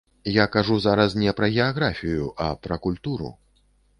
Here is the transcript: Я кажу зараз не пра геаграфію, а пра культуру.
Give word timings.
Я 0.23 0.45
кажу 0.53 0.77
зараз 0.85 1.15
не 1.23 1.33
пра 1.41 1.49
геаграфію, 1.57 2.33
а 2.45 2.49
пра 2.63 2.77
культуру. 2.87 3.33